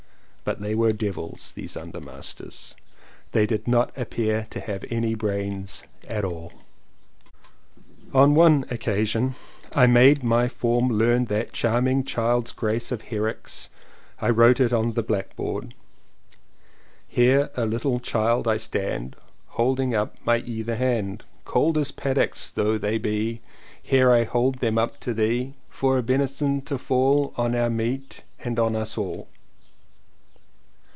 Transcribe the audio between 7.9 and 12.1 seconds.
POWYS On one occasion I made my form learn that charming